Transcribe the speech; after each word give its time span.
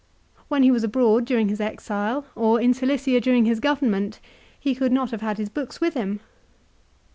When 0.47 0.63
he 0.63 0.71
was 0.71 0.83
abroad 0.83 1.25
during 1.25 1.49
his 1.49 1.61
exile, 1.61 2.25
or 2.35 2.59
in 2.59 2.73
Cilicia 2.73 3.21
during 3.21 3.45
his 3.45 3.59
government, 3.59 4.19
he 4.59 4.73
could 4.73 4.91
not 4.91 5.11
have 5.11 5.21
had 5.21 5.37
his 5.37 5.49
books 5.49 5.79
with 5.79 5.93
him. 5.93 6.21